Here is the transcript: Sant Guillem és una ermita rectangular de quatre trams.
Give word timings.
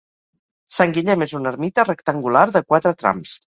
Sant 0.77 0.95
Guillem 0.95 1.27
és 1.27 1.35
una 1.41 1.53
ermita 1.55 1.87
rectangular 1.91 2.49
de 2.59 2.65
quatre 2.73 2.97
trams. 3.05 3.39